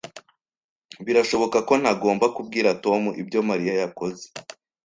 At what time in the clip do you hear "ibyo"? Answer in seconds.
3.21-3.39